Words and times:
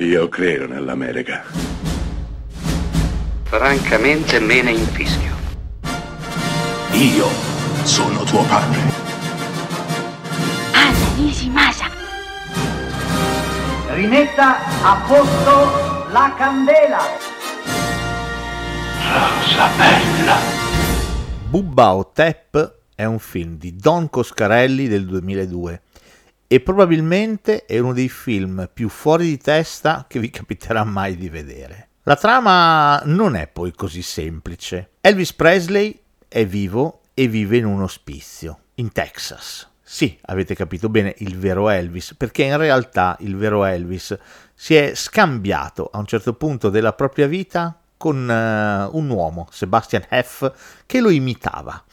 Io 0.00 0.28
credo 0.28 0.68
nell'America. 0.68 1.42
Francamente 3.42 4.38
me 4.38 4.62
ne 4.62 4.70
infischio. 4.70 5.34
Io 6.92 7.26
sono 7.82 8.22
tuo 8.22 8.44
padre. 8.44 8.78
Anna 10.70 11.14
Nishimasa. 11.16 11.86
Rimetta 13.88 14.58
a 14.82 15.04
posto 15.04 16.10
la 16.12 16.32
candela. 16.38 17.00
Rosa 19.02 19.68
bella. 19.76 20.36
Bubba 21.48 21.94
o 21.94 22.12
Tep 22.12 22.76
è 22.94 23.04
un 23.04 23.18
film 23.18 23.56
di 23.56 23.74
Don 23.74 24.08
Coscarelli 24.08 24.86
del 24.86 25.06
2002 25.06 25.82
e 26.48 26.60
probabilmente 26.60 27.66
è 27.66 27.78
uno 27.78 27.92
dei 27.92 28.08
film 28.08 28.68
più 28.72 28.88
fuori 28.88 29.26
di 29.26 29.36
testa 29.36 30.06
che 30.08 30.18
vi 30.18 30.30
capiterà 30.32 30.82
mai 30.82 31.16
di 31.16 31.28
vedere. 31.28 31.88
La 32.02 32.16
trama 32.16 33.00
non 33.04 33.36
è 33.36 33.46
poi 33.46 33.72
così 33.72 34.00
semplice. 34.00 34.92
Elvis 35.02 35.34
Presley 35.34 36.00
è 36.26 36.46
vivo 36.46 37.02
e 37.12 37.28
vive 37.28 37.58
in 37.58 37.66
un 37.66 37.82
ospizio, 37.82 38.60
in 38.76 38.90
Texas. 38.92 39.68
Sì, 39.82 40.18
avete 40.22 40.54
capito 40.54 40.88
bene, 40.88 41.14
il 41.18 41.38
vero 41.38 41.68
Elvis, 41.68 42.14
perché 42.14 42.44
in 42.44 42.56
realtà 42.56 43.16
il 43.20 43.36
vero 43.36 43.64
Elvis 43.64 44.16
si 44.54 44.74
è 44.74 44.94
scambiato 44.94 45.88
a 45.92 45.98
un 45.98 46.06
certo 46.06 46.34
punto 46.34 46.70
della 46.70 46.92
propria 46.94 47.26
vita 47.26 47.78
con 47.96 48.16
uh, 48.16 48.96
un 48.96 49.08
uomo, 49.10 49.48
Sebastian 49.50 50.06
Heff, 50.08 50.50
che 50.86 51.00
lo 51.00 51.10
imitava. 51.10 51.84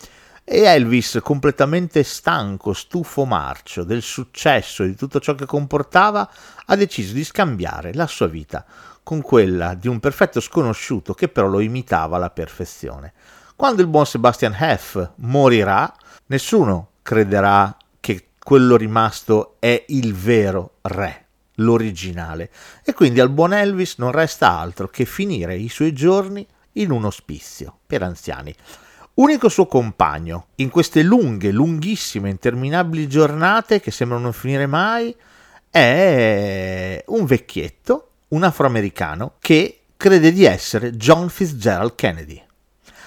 E 0.48 0.60
Elvis, 0.60 1.22
completamente 1.24 2.04
stanco, 2.04 2.74
stufo 2.74 3.26
marcio 3.26 3.84
del 3.84 4.04
successo 4.04 4.84
e 4.84 4.90
di 4.90 4.96
tutto 4.96 5.20
ciò 5.20 5.34
che 5.34 5.48
comportava, 5.48 6.30
ha 6.68 6.76
deciso 6.76 7.16
di 7.16 7.24
scambiare 7.24 7.96
la 7.96 8.06
sua 8.06 8.28
vita 8.28 8.64
con 9.02 9.24
quella 9.24 9.74
di 9.74 9.88
un 9.88 10.00
perfetto 10.00 10.40
sconosciuto 10.40 11.16
che 11.16 11.30
però 11.30 11.48
lo 11.48 11.60
imitava 11.62 12.18
alla 12.18 12.30
perfezione. 12.30 13.14
Quando 13.56 13.82
il 13.82 13.88
buon 13.88 14.06
Sebastian 14.06 14.56
Heff 14.56 15.14
morirà, 15.16 15.92
nessuno 16.28 16.90
crederà 17.02 17.76
che 18.00 18.28
quello 18.38 18.78
rimasto 18.78 19.56
è 19.58 19.84
il 19.88 20.14
vero 20.14 20.76
re, 20.82 21.26
l'originale, 21.56 22.52
e 22.84 22.94
quindi 22.94 23.20
al 23.20 23.32
buon 23.32 23.52
Elvis 23.52 23.96
non 23.98 24.12
resta 24.12 24.52
altro 24.52 24.90
che 24.90 25.06
finire 25.06 25.56
i 25.56 25.70
suoi 25.70 25.92
giorni 25.92 26.46
in 26.74 26.92
un 26.92 27.06
ospizio 27.06 27.80
per 27.88 28.04
anziani. 28.04 28.54
Unico 29.16 29.48
suo 29.48 29.66
compagno 29.66 30.48
in 30.56 30.70
queste 30.70 31.02
lunghe, 31.02 31.50
lunghissime, 31.50 32.30
interminabili 32.30 33.08
giornate 33.08 33.80
che 33.80 33.90
sembrano 33.90 34.24
non 34.24 34.34
finire 34.34 34.66
mai 34.66 35.16
è 35.70 37.02
un 37.08 37.24
vecchietto, 37.24 38.10
un 38.30 38.44
afroamericano 38.44 39.36
che 39.40 39.84
crede 39.96 40.34
di 40.34 40.44
essere 40.44 40.92
John 40.98 41.30
Fitzgerald 41.30 41.96
Kennedy. 41.96 42.44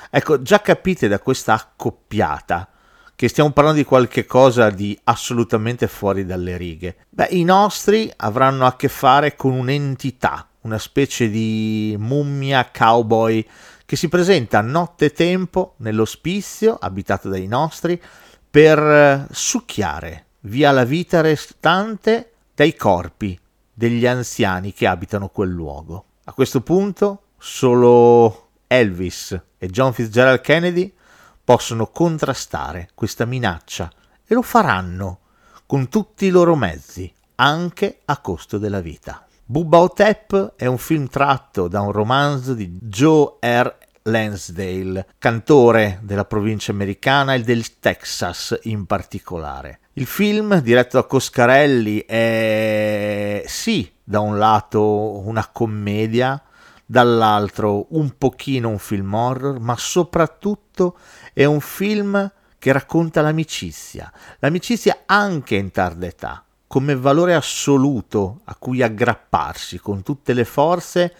Ecco, 0.08 0.40
già 0.40 0.62
capite 0.62 1.08
da 1.08 1.18
questa 1.18 1.52
accoppiata 1.52 2.70
che 3.14 3.28
stiamo 3.28 3.50
parlando 3.50 3.80
di 3.80 3.84
qualche 3.84 4.24
cosa 4.24 4.70
di 4.70 4.98
assolutamente 5.04 5.88
fuori 5.88 6.24
dalle 6.24 6.56
righe. 6.56 6.96
Beh, 7.10 7.28
i 7.32 7.44
nostri 7.44 8.10
avranno 8.16 8.64
a 8.64 8.76
che 8.76 8.88
fare 8.88 9.36
con 9.36 9.52
un'entità, 9.52 10.48
una 10.62 10.78
specie 10.78 11.28
di 11.28 11.94
mummia 11.98 12.70
cowboy 12.72 13.46
che 13.88 13.96
si 13.96 14.10
presenta 14.10 14.60
nottetempo 14.60 15.76
nell'ospizio 15.78 16.76
abitato 16.78 17.30
dai 17.30 17.46
nostri 17.46 17.98
per 18.50 18.78
eh, 18.78 19.26
succhiare 19.30 20.26
via 20.40 20.72
la 20.72 20.84
vita 20.84 21.22
restante 21.22 22.32
dai 22.54 22.76
corpi 22.76 23.40
degli 23.72 24.06
anziani 24.06 24.74
che 24.74 24.86
abitano 24.86 25.30
quel 25.30 25.48
luogo. 25.48 26.04
A 26.24 26.34
questo 26.34 26.60
punto 26.60 27.22
solo 27.38 28.50
Elvis 28.66 29.40
e 29.56 29.70
John 29.70 29.94
Fitzgerald 29.94 30.42
Kennedy 30.42 30.92
possono 31.42 31.86
contrastare 31.86 32.90
questa 32.92 33.24
minaccia 33.24 33.90
e 34.26 34.34
lo 34.34 34.42
faranno 34.42 35.20
con 35.64 35.88
tutti 35.88 36.26
i 36.26 36.30
loro 36.30 36.54
mezzi, 36.56 37.10
anche 37.36 38.00
a 38.04 38.18
costo 38.18 38.58
della 38.58 38.80
vita. 38.80 39.27
Bubba 39.50 39.78
Otep 39.78 40.56
è 40.56 40.66
un 40.66 40.76
film 40.76 41.08
tratto 41.08 41.68
da 41.68 41.80
un 41.80 41.90
romanzo 41.90 42.52
di 42.52 42.68
Joe 42.82 43.38
R. 43.40 43.76
Lansdale, 44.02 45.08
cantore 45.16 46.00
della 46.02 46.26
provincia 46.26 46.70
americana 46.70 47.32
e 47.32 47.40
del 47.40 47.78
Texas 47.78 48.58
in 48.64 48.84
particolare. 48.84 49.80
Il 49.94 50.04
film, 50.04 50.60
diretto 50.60 51.00
da 51.00 51.06
Coscarelli, 51.06 52.04
è 52.04 53.42
sì, 53.46 53.90
da 54.04 54.20
un 54.20 54.36
lato 54.36 55.26
una 55.26 55.48
commedia, 55.50 56.42
dall'altro 56.84 57.86
un 57.96 58.18
pochino 58.18 58.68
un 58.68 58.78
film 58.78 59.14
horror, 59.14 59.60
ma 59.60 59.76
soprattutto 59.78 60.98
è 61.32 61.46
un 61.46 61.60
film 61.60 62.30
che 62.58 62.70
racconta 62.70 63.22
l'amicizia, 63.22 64.12
l'amicizia 64.40 65.04
anche 65.06 65.54
in 65.54 65.70
tarda 65.70 66.04
età 66.04 66.42
come 66.68 66.94
valore 66.94 67.34
assoluto 67.34 68.42
a 68.44 68.54
cui 68.54 68.82
aggrapparsi 68.82 69.80
con 69.80 70.02
tutte 70.02 70.34
le 70.34 70.44
forze 70.44 71.12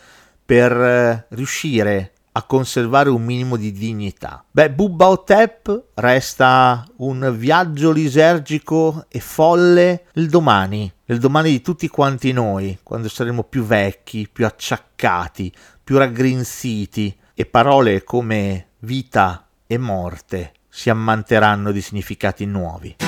per 0.45 0.73
eh, 0.73 1.27
riuscire 1.31 2.13
a 2.33 2.43
conservare 2.45 3.09
un 3.09 3.23
minimo 3.23 3.57
di 3.57 3.73
dignità. 3.73 4.45
Beh, 4.49 4.71
Bubba 4.71 5.09
Otep 5.09 5.87
resta 5.95 6.87
un 6.99 7.35
viaggio 7.37 7.91
lisergico 7.91 9.07
e 9.09 9.19
folle 9.19 10.05
il 10.15 10.29
domani, 10.29 10.93
il 11.07 11.19
domani 11.19 11.51
di 11.51 11.61
tutti 11.63 11.89
quanti 11.89 12.31
noi, 12.31 12.79
quando 12.85 13.09
saremo 13.09 13.43
più 13.43 13.65
vecchi, 13.65 14.29
più 14.31 14.47
acciaccati, 14.47 15.53
più 15.83 15.97
raggrinziti 15.97 17.17
e 17.35 17.47
parole 17.47 18.05
come 18.05 18.69
vita 18.81 19.49
e 19.67 19.79
morte 19.79 20.53
si 20.69 20.91
ammanteranno 20.91 21.73
di 21.73 21.81
significati 21.81 22.45
nuovi. 22.45 23.08